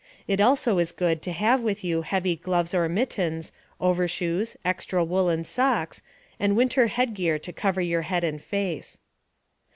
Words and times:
It 0.27 0.41
also 0.41 0.79
is 0.79 0.91
good 0.91 1.21
to 1.21 1.31
have 1.31 1.61
with 1.61 1.83
you 1.83 2.01
heavy 2.01 2.35
gloves 2.35 2.73
or 2.73 2.89
mittens, 2.89 3.51
overshoes, 3.79 4.57
extra 4.65 5.03
woolen 5.03 5.43
socks, 5.43 6.01
and 6.39 6.55
winter 6.57 6.87
headgear 6.87 7.37
to 7.37 7.53
cover 7.53 7.81
your 7.81 8.01
head 8.01 8.23
and 8.23 8.41
face. 8.41 8.97